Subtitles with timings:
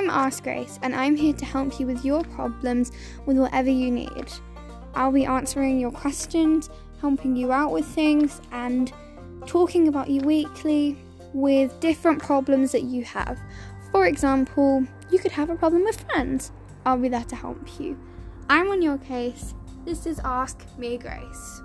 [0.00, 2.90] I'm Ask Grace, and I'm here to help you with your problems
[3.26, 4.32] with whatever you need.
[4.94, 6.70] I'll be answering your questions,
[7.02, 8.90] helping you out with things, and
[9.44, 10.96] talking about you weekly
[11.34, 13.38] with different problems that you have.
[13.92, 16.50] For example, you could have a problem with friends.
[16.86, 17.98] I'll be there to help you.
[18.48, 19.52] I'm on your case.
[19.84, 21.60] This is Ask Me Grace.